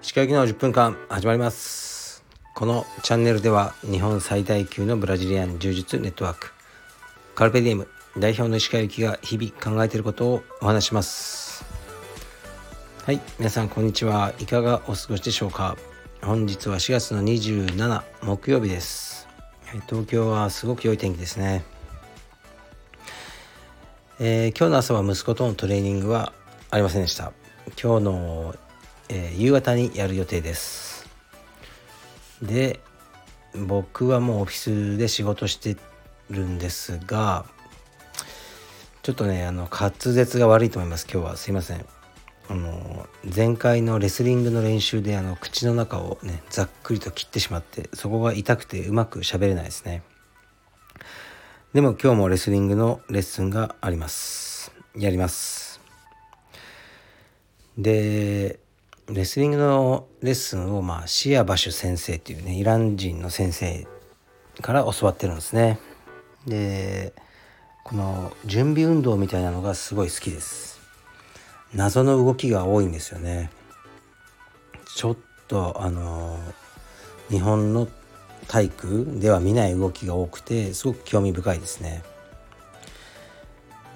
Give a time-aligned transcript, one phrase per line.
[0.00, 2.24] 石川行きの10分間始まります。
[2.54, 6.54] このチャンネルでは日本最大級のブラジリアン柔術ネットワーク
[7.34, 11.62] カルペディエム代表の石川行きが日々考えていることをお話します。
[13.04, 14.32] はい皆さんこんにちは。
[14.38, 15.76] いかがお過ごしでしょうか。
[16.22, 19.28] 本日は4月の27木曜日です。
[19.88, 21.79] 東京はすごく良い天気ですね。
[24.22, 26.34] えー、今日の朝は息子とのトレーニングは
[26.70, 27.32] ありませんでした。
[27.82, 28.54] 今日の、
[29.08, 31.08] えー、夕方にやる予定です。
[32.42, 32.80] で
[33.66, 35.78] 僕はもうオフィスで仕事して
[36.28, 37.46] るんですが
[39.02, 41.06] ちょっとねあの滑舌が悪いと思います。
[41.10, 41.36] 今日は。
[41.38, 41.86] すいません。
[42.50, 50.02] あの前回のレスリングの練習であの口の中をねざっくりと切ってしまってそこが痛くてうまく喋れないですね。
[51.72, 54.72] でも今日もレスリングのレッスンがあります。
[54.96, 55.80] やります。
[57.78, 58.58] で、
[59.06, 63.86] レスリングのレッスンを、まあ、シアバシュ先生っていうね、イラン人の先生
[64.60, 65.78] から教わってるんですね。
[66.44, 67.12] で、
[67.84, 70.80] この準備運動みたいなのがすごい好きです。
[71.72, 73.48] 謎の動きが多いんですよね。
[74.96, 76.36] ちょっとあの
[77.28, 77.86] 日本の
[78.50, 82.02] 体育では見ない動きが多くてすごく興味深いですね。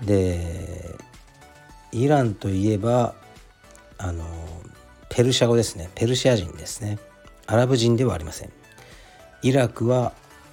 [0.06, 0.94] で
[1.91, 3.16] イランといえば
[3.98, 4.24] あの
[5.08, 5.91] ペルシャ語ですね。
[5.96, 7.00] ペルシア人ですね。
[7.48, 8.52] アラブ人ではありません。
[9.42, 10.12] イラクは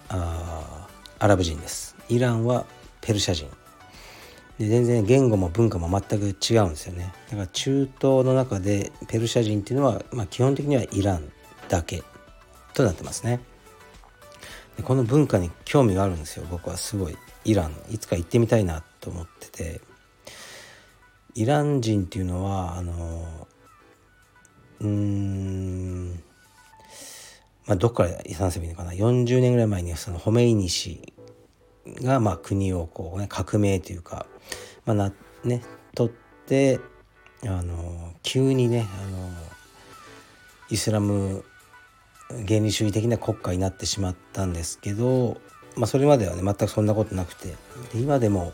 [0.09, 0.87] あ
[1.19, 1.95] アラブ人です。
[2.09, 2.65] イランは
[3.01, 3.51] ペルシャ人。
[4.57, 7.13] で全然言語も文化も全く違うんですよね。
[7.29, 11.31] だから中東の中でペルシャ人っていうのは、まあ、基本的にはイラン
[11.69, 12.01] だけ
[12.73, 13.50] となってますね。
[14.81, 16.45] でこの文化に興味があるんですよ。
[16.49, 17.17] 僕はすごい。
[17.45, 19.81] イランいつか行ってみたいなと思ってて。
[21.35, 23.47] イラン人っていうのはあの
[24.81, 26.23] うん
[27.65, 28.91] まあどっから遺産せばいいのかな。
[28.91, 31.13] 40年ぐらい前にそのホメイニ氏
[32.01, 34.25] がまあ国をこうね革命というか
[34.85, 35.61] まあなね
[35.95, 36.13] 取っ
[36.47, 36.79] て
[37.43, 39.29] あの急にねあの
[40.69, 41.45] イスラム
[42.47, 45.37] 原理主義的な国家になってしまったんですけど、
[45.75, 47.49] まあ、それまではね全くそんなことなくて
[47.93, 48.53] で今でも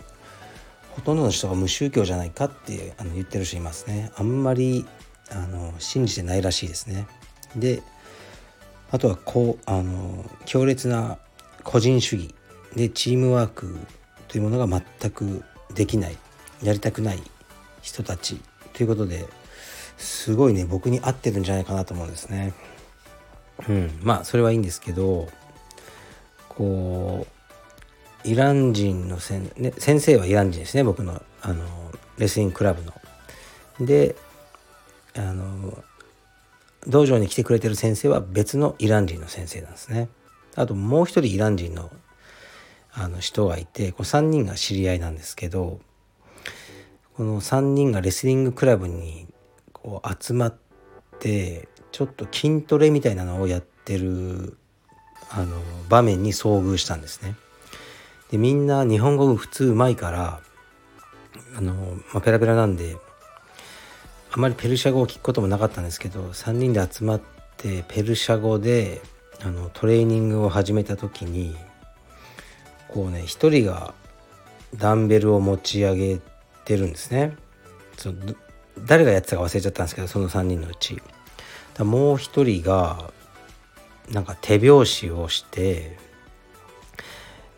[0.91, 4.85] ほとんどの人が無宗教じゃないかってあの言ってる人いますねあんまり
[5.31, 7.07] あの信じてないらしいですね
[7.55, 7.83] で
[8.91, 11.17] あとはこうあの強烈な
[11.63, 12.33] 個人主義
[12.75, 13.75] でチームワーク
[14.27, 15.43] というものが全く
[15.73, 16.17] できない
[16.63, 17.21] やりたくない
[17.81, 18.41] 人たち
[18.73, 19.27] ということで
[19.97, 22.53] すごいね僕に合ってるんじゃないかなと思うんですね。
[23.68, 25.28] うん、まあそれはいいんですけど
[26.50, 27.25] こ
[28.25, 31.63] うイラン人のせん、ね、先生はイラン人ですね僕のあの
[32.17, 32.94] レスリングクラブの。
[33.79, 34.16] で
[35.16, 35.84] あの
[36.88, 40.09] 道場に来てくれてる先生は別のイラン人の先生なんですね。
[40.56, 41.91] あともう一人イラン人の
[42.91, 45.79] あの人がいてこう3人が知り合いなんですけど
[47.13, 49.28] この3人がレスリングクラブに
[49.72, 50.57] こう集まっ
[51.19, 54.57] てちょっと筋トレみたいなのをやってる
[55.29, 55.57] あの
[55.89, 57.35] 場面に遭遇したんですね。
[58.31, 60.41] でみんな日本語普通うまいから
[61.55, 61.73] あの、
[62.13, 62.97] まあ、ペラペラなんで
[64.31, 67.21] あまりペルシャ語を聞くこともなかったんですけど3人で集まっ
[67.57, 69.01] てペルシャ語で
[69.41, 71.55] あのトレーニングを始めた時に
[72.89, 73.93] こうね1人が
[74.75, 76.19] ダンベルを持ち上げ
[76.65, 77.35] てるんですね。
[77.97, 78.35] その
[78.85, 81.01] 誰がやってたか忘れちゃったんですけどその3人のうち。
[81.83, 83.11] もう一人が
[84.09, 85.97] なんか手拍子をして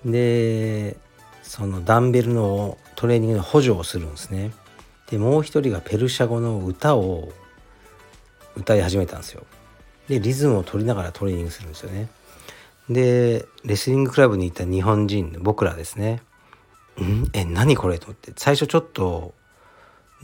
[0.06, 0.98] で
[1.44, 4.52] そのダンベルのトレーニングの補助をするんですね。
[5.10, 7.32] でもう一人がペルシャ語の歌を
[8.56, 9.46] 歌い始めたんですよ。
[10.08, 12.10] でリズムを取りながらトレーニングするんですよね。
[12.90, 16.22] でレスリングクラブに行った日本人僕らですね
[17.00, 17.30] 「ん？
[17.34, 19.34] え何これ?」と思って最初ちょっと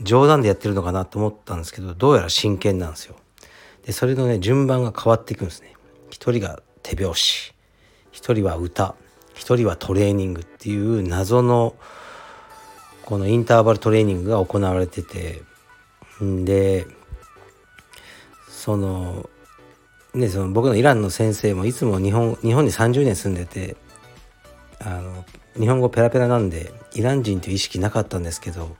[0.00, 3.16] 冗談でやってるのかなと思ったんですけどどうやら真剣なんですよ。
[3.86, 5.74] でそれのね順番が変わっていくんですね。
[6.10, 7.54] 一人が手拍子。
[8.12, 8.94] 一人は歌。
[9.34, 11.74] 一人はトレーニングっていう謎の
[13.04, 15.42] このインターバルトレーニングが行われてて。
[16.24, 16.86] んで
[18.48, 19.28] その
[20.14, 23.76] ねその僕のイランの先生もいつも日本日本に30年住んでて
[24.80, 25.24] あの
[25.58, 28.76] 日本語ペラペラなんでイラン人という意識なかったんですけど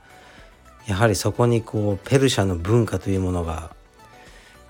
[0.87, 3.75] やはりそこにこうペルシャの文化というものが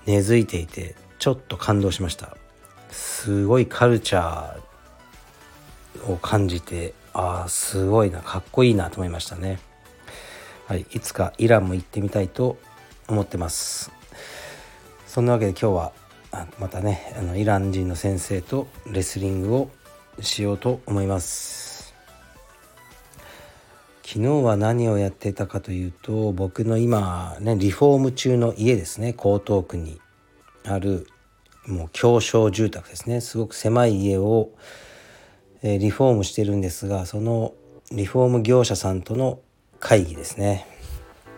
[0.08, 2.36] 根付いていてちょっと感動しました
[2.90, 9.58] すごいカルチャーを感じてああすごいなかっこいいなと思いましたね。
[10.66, 12.58] はい、いつかイランも行ってみたいと
[13.08, 13.90] 思ってます。
[15.06, 15.92] そんなわけで今日は
[16.58, 19.70] またねあのイラン人の先生とレスリングを
[20.20, 21.77] しようと思います。
[24.10, 29.08] 昨日は何をやってたかというと僕の今ねリフォーム中の家ですね。
[29.08, 30.00] 江東区に
[30.64, 31.06] ある
[31.66, 33.20] もう狭小住宅ですね。
[33.20, 34.52] すごく狭い家を、
[35.62, 37.52] えー、リフォームしてるんですがその
[37.92, 39.40] リフォーム業者さんとの
[39.78, 40.66] 会議ですね。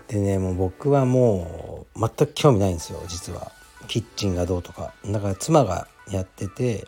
[0.07, 3.51] でねもう僕はもう全く興味ないんですよ実は。
[3.89, 4.95] キッチンがどうとか。
[5.05, 6.87] だから妻がやってて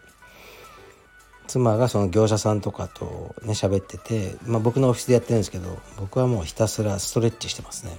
[1.52, 7.92] 妻がその業者さんとかとね喋ってて、まあ、僕のオフィスでやってるんですけど僕はもうひたすらストレッチしてますね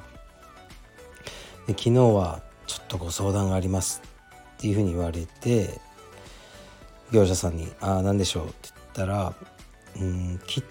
[1.67, 4.01] で昨日はちょっとご相談があります
[4.57, 5.79] っていうふうに言われて
[7.11, 9.33] 業者さんに「ああ何でしょう」って言ったら
[9.97, 10.63] うんキッ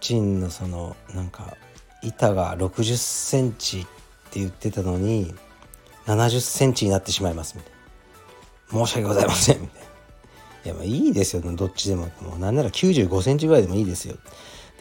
[0.00, 1.56] チンのそのなんか
[2.02, 3.82] 板が60センチっ
[4.30, 5.34] て言ってたのに
[6.04, 7.72] 70センチになってしまいますみたい
[8.78, 8.86] な。
[8.86, 9.95] 申し訳ございませんみたいな。
[10.66, 11.42] いやまあいいですよ。
[11.42, 14.14] どっちでももうなんなら95センチぐらいでもいいですよ。
[14.14, 14.22] って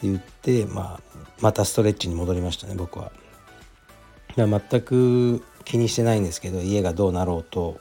[0.01, 0.99] 言って、まあ、
[1.41, 3.11] またストレッチに戻りましたね僕は。
[4.35, 7.79] 全く気にしてないんですけど家がどうなろうと。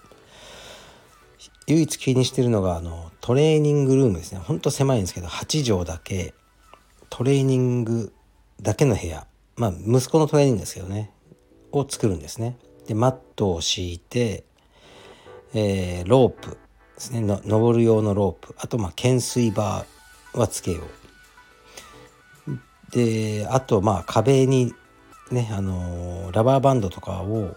[1.67, 4.39] 唯一気にしてるのがあのトレーニングルームですね。
[4.39, 6.35] ほんと狭いんですけど8畳だけ。
[7.09, 8.13] トレーニング
[8.61, 9.27] だけの部屋。
[9.57, 11.11] まあ息子のトレーニングですけどね。
[11.73, 12.59] を作るんですね。
[12.87, 14.45] でマットを敷いて、
[15.55, 16.59] えー、ロープ。
[16.95, 17.21] ですね。
[17.21, 18.55] の登る用のロープ。
[18.59, 21.05] あとまあ懸垂バーはつけよう。
[22.91, 24.73] であとまあ壁に
[25.31, 27.57] ねあのー、ラバーバンドとかを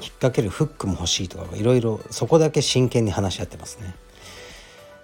[0.00, 3.94] 引っ掛けるフックも欲しいとかいろいろそこだけ真剣に話し合ってますね。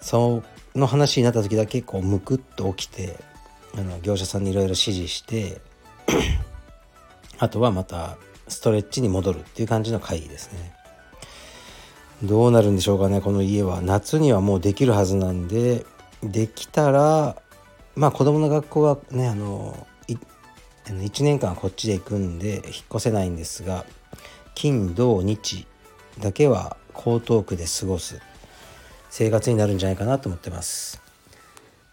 [0.01, 0.43] そ
[0.75, 3.17] の話になった時だけこうムクッと起きて
[3.77, 5.61] あの業者さんにいろいろ指示して
[7.39, 8.17] あとはまた
[8.49, 10.75] ストレッチに戻るっていう感じの会議ですね。
[12.23, 13.21] どうなるんでしょうかね。
[13.21, 15.85] この家は夏にはもうできるはずなんで
[16.23, 17.37] できたら
[17.97, 19.87] まあ子供の学校はねあの
[20.87, 23.85] 1年間こっちで行くんで引っ越せないんですが
[24.55, 25.67] 金土日
[26.21, 28.21] だけは江東区で過ごす
[29.11, 31.03] 生活になるんじゃないかなと思ってます。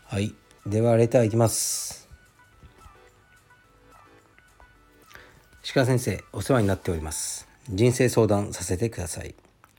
[0.06, 0.34] はい。
[0.66, 2.08] ではレターいきます。
[5.74, 7.48] 鹿先生お世話になっております。
[7.70, 9.36] 人生相談させてください。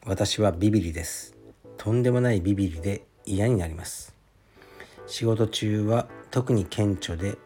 [0.06, 1.36] 私はビビリです。
[1.76, 4.14] とんでもないビビリで嫌になります。
[5.06, 7.36] 仕事中は特に顕著で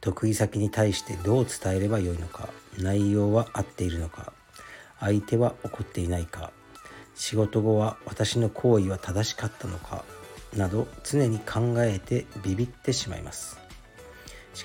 [0.00, 2.48] 得意先に対してどう伝えればよいのか
[2.78, 4.32] 内容は合っているのか
[5.00, 6.50] 相手は怒っていないか
[7.14, 10.04] 仕事後は私の行為は正しかったのか
[10.56, 13.58] など常に考えてビビってしまいます。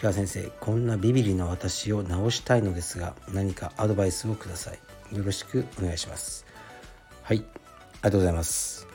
[0.01, 5.15] 鹿先生こんなビビリの私を直したいのですが何かアドバイスをください。
[5.15, 6.46] よろしくお願いします。
[7.27, 7.39] はい。
[7.39, 7.43] あり
[8.03, 8.87] がとうございます。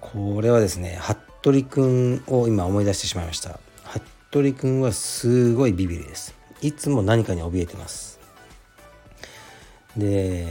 [0.00, 3.60] これはですね服部くを今思い出してしまいました。
[3.84, 6.34] 服部くはすごいビビりです。
[6.62, 8.18] いつも何かに怯えてます。
[9.98, 10.46] で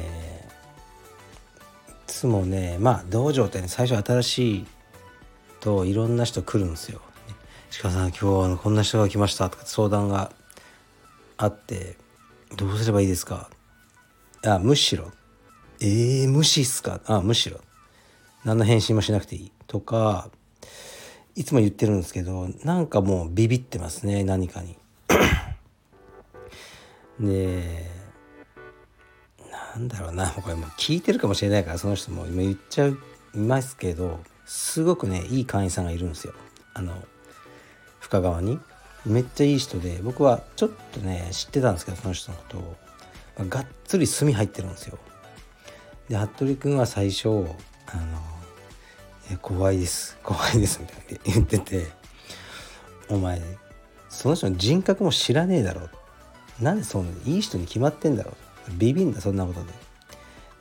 [1.90, 4.68] いつもねまあ道場ってね最初新しい
[5.60, 7.02] といろんな人来るんですよ
[7.82, 10.32] 鹿さん今日こんな人が来ましたとか相談が
[11.38, 11.98] あって
[12.58, 13.50] どうすればいいですか？
[14.46, 15.12] あむしろ
[15.84, 17.02] えー、無視っすか？
[17.06, 17.60] あむしろ。
[18.46, 19.52] 何の返信もしなくていい。
[19.66, 20.30] とか
[21.36, 24.78] いつも言ってるんですけどなんかもうビビってますね何かに。
[27.20, 27.90] で
[29.76, 30.30] なんだろうな。
[30.30, 32.96] これもう聞いてるかもしれないからその人も今言っちゃい
[33.34, 36.34] ますけどすごくねいい会員さんがいるんですよ。
[36.76, 36.94] あの
[38.00, 38.60] 深川に。
[39.04, 42.78] めっちゃいい人で僕はちょっとね知ってたんですけどその人のことを、
[43.50, 45.00] がっつり炭入ってるんですよ。
[46.12, 47.48] で服部君は最初あの
[49.42, 50.18] 「怖いです。
[50.22, 51.88] 怖いです」みたいな言ってて
[53.08, 53.42] 「お前
[54.10, 55.88] その人の人格も知らねえだろ」
[56.60, 58.32] なんでそんないい人に決まってんだろ。
[58.68, 59.78] うビビんだそんなことで」って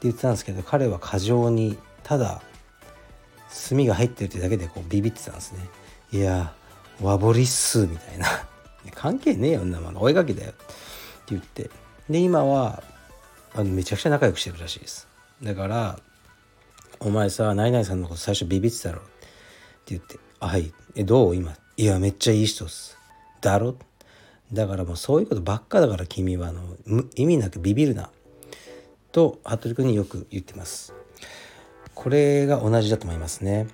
[0.02, 2.42] 言ってたんですけど彼は過剰にただ
[3.69, 5.69] 炭が入ってるってだけでこうビビってたんですね。
[6.12, 6.54] いや
[7.00, 8.26] ワボリっすみたいな。
[8.95, 10.52] 関係ねえよ女の追いかけだよ。
[10.52, 10.64] って
[11.30, 11.71] 言って。
[12.09, 12.85] で今は
[13.52, 15.10] あのめちゃくちゃ仲良くしてるらしいです。
[15.42, 15.99] だから
[17.00, 19.09] 「お前さナイナイさんのこと最初ビビってたろ」って
[19.87, 20.73] 言って「あはい。
[20.94, 21.37] えどう？
[21.37, 21.56] 今。
[21.76, 22.97] いやめっちゃいい人っす」
[23.40, 23.76] だろ？
[24.52, 26.76] だからもうそういうことばっかだから君はあの
[27.14, 28.11] 意味なくビビるな。
[29.12, 30.92] と服部君によく言ってます。
[31.94, 33.68] これが同じだと思いますね。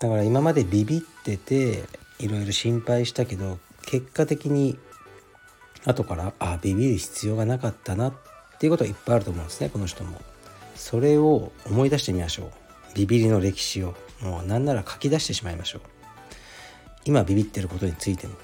[0.00, 1.84] だから今までビビってて
[2.18, 4.78] いろいろ心配したけど結果的に
[5.84, 8.14] 後からあビビる必要がなかったなっ
[8.58, 10.20] ていうことがいっぱいあると思うんですねこの人も。
[10.78, 12.50] それを思い出してみましょう。
[12.94, 13.94] ビビりの歴史を。
[14.22, 15.82] もう何なら書き出してしまいましょう。
[17.04, 18.34] 今ビビってることについても。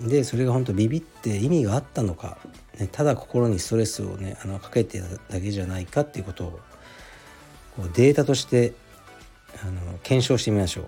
[0.00, 2.36] でそれが本当ビビって意味があったのか、
[2.78, 6.60] ね、ただ心にストレスをねあのかけてただけじゃないかっていうことを
[7.76, 8.74] こうデータとして
[9.62, 10.86] あの検証してみましょう。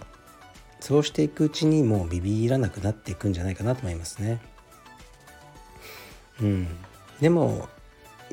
[0.80, 4.40] そうしていくうちにもうビビらなくなっていくんじゃないかなと思いますね。
[6.40, 6.68] うん。
[7.20, 7.68] でも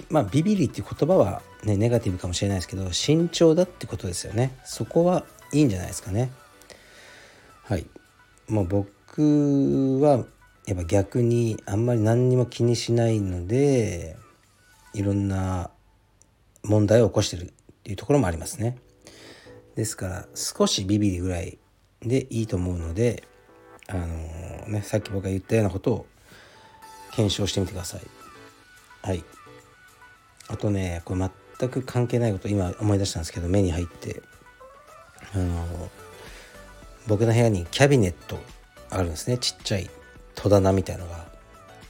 [0.09, 6.31] まあビビリっていう言葉はねネガティブかもしれないですけど慎重だってことですよねそこはいいんじゃないですかね
[7.63, 7.85] はい
[8.47, 10.25] もう僕は
[10.67, 14.17] やっぱ逆にあんまり何にも気にしないので
[14.93, 15.69] いろんな
[16.63, 17.47] 問題を起こしてるっ
[17.83, 18.77] ていうところもありますね。
[19.75, 21.59] ですから少しビビりぐらい
[22.01, 23.23] でいいと思うので
[23.87, 26.05] あのー、ねさっき僕が言ったようなことを
[27.11, 28.01] 検証してみてください。
[29.01, 29.23] はい。
[30.55, 34.21] あとねこれ全く関係ないこと今思い出したんですけど目に入って
[35.33, 35.89] あの、
[37.07, 38.39] 僕の部屋にキャビネット
[38.89, 39.89] あるんですねちっちゃい
[40.33, 41.25] 戸棚みたいのが。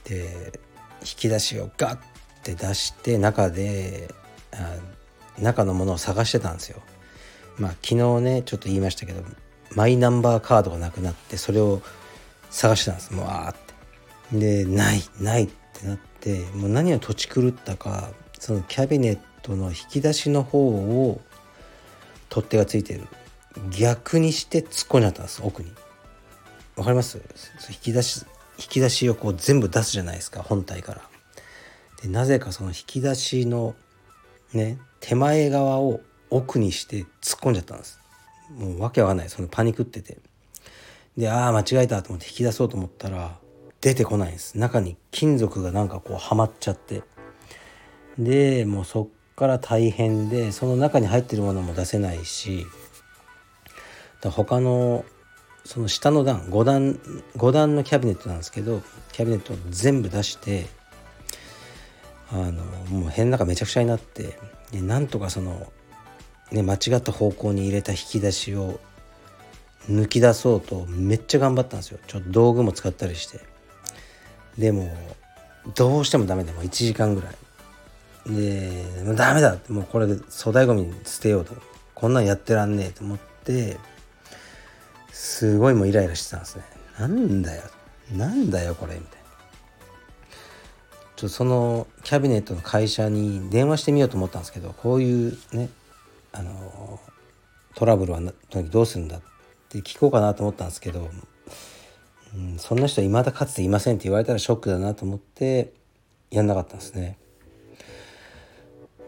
[0.04, 0.60] で
[1.00, 1.98] 引き出しをガッ
[2.42, 4.08] て出して中で
[5.38, 6.80] 中のものを探してたんですよ。
[7.58, 9.22] まあ昨日ねちょっと言いましたけど
[9.74, 11.82] マイナンバーカードがなくなってそれを
[12.50, 13.54] 探してたんですもうわーっ
[14.32, 14.64] て。
[14.64, 21.20] でないないってなってもう何を土地狂ったかそのキャビネットの引き出しの方を
[22.28, 23.02] 取っ手がついてる。
[23.70, 25.72] 逆にして突っ込んじゃったんです奥に。
[26.76, 27.18] わかります？
[27.70, 28.26] 引き出し
[28.58, 31.02] 引き出しをこう全部出すじゃないですか本体から。
[32.02, 33.74] でなぜかその引き出しの
[34.52, 37.98] ね手前側を奥にして突っ込んじゃったんです。
[38.50, 40.18] もうわけわかんないそのパニクってて。
[41.16, 43.38] でああ間違えたと思って引き出そうと思ったら
[43.80, 44.58] 出てこないんです。
[44.58, 47.02] 中に金属がなんかこうはまっちゃって。
[48.18, 52.66] でもうそっから大変でその中に入ってるものも出せないし
[54.22, 55.04] 他の
[55.64, 56.94] その下の段5段
[57.36, 58.82] 5段のキャビネットなんですけど
[59.12, 60.66] キャビネットを全部出して
[62.32, 64.38] あのもう部屋の中めちゃくちゃになって
[64.72, 65.70] でなんとかその、
[66.50, 68.80] ね、間違った方向に入れた引き出しを
[69.88, 72.00] 抜き出そうとめっちゃ頑張ったんですよ。
[72.08, 73.40] ちょっと道具も使ったりして。
[74.58, 74.92] でも
[75.76, 77.34] どうしてもダメでも1時間ぐらい。
[78.26, 79.58] でもうダメだ。
[79.68, 81.54] もうこれで粗大ごみに捨てようと。
[81.94, 83.78] こんなんやってらんねえと思って
[85.12, 86.64] すごいもうイライラしてたんですね。
[86.98, 87.62] なんだよ。
[88.12, 89.26] なんだよこれみたいな。
[91.16, 95.70] ちょっとそのキャビネットの会社に電話してみようと思ったんですけどこういうね
[96.32, 97.00] あの
[97.74, 98.20] トラブルは
[98.70, 99.20] どうするんだっ
[99.70, 101.08] て聞こうかなと思ったんですけど、
[102.34, 105.72] うん、そんな人はいまだかつていませんって言われたらショックだなと思って
[106.30, 107.16] やんなかったんですね。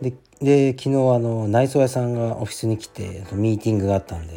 [0.00, 4.35] でで昨日あの内装屋さんがオフィスに来てミーティングがあったんで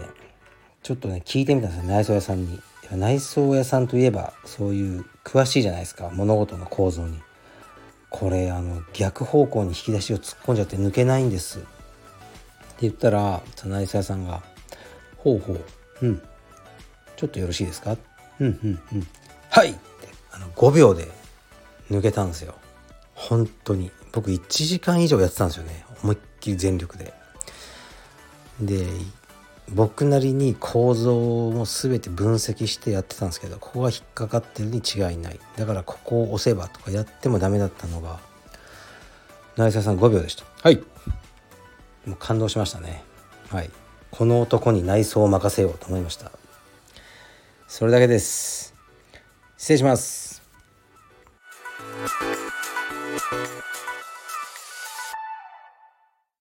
[0.82, 2.60] ちょっとね聞いてみたんですよ内装屋さんに。
[2.94, 7.20] 内装屋さんといえばそういう詳しいじゃないですか物事の構造に。
[8.10, 11.68] これあの逆方向に引き出しを突っ込んじゃって抜けないんですって
[12.82, 14.44] 言ったら内装屋さんが
[15.18, 15.66] 「ほうほう
[16.02, 16.22] うん
[17.16, 17.96] ちょっとよろしいですか?」
[18.40, 19.08] うんうんうん
[19.50, 19.80] はいって
[20.32, 21.08] あの5秒で
[21.90, 22.56] 抜けたんですよ
[23.16, 25.86] 本当に僕1時間以上やってたんですよね。
[26.04, 27.14] 思いっきり全力で。
[28.60, 28.86] で
[29.70, 35.40] 僕なりに構造も全て分析してやってたんですけどここが引っかかってるに違いない。
[35.56, 38.20] だからここを押せばとかやってもダメだったのが
[39.58, 40.46] 成沢さん5秒でした。
[40.62, 40.78] はい。
[42.06, 43.04] もう感動しましたね。
[43.50, 43.70] はい。
[44.12, 46.32] この男に内装を任せようと思いました。
[47.68, 48.74] それだけです。
[49.58, 50.31] 失礼します